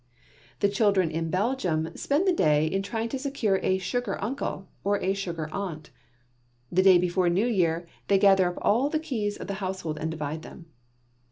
[0.61, 4.99] The children in Belgium spend the day in trying to secure a "sugar uncle" or
[4.99, 5.91] a "sugar aunt."
[6.71, 10.09] The day before New Year, they gather up all the keys of the household and
[10.09, 10.65] divide them.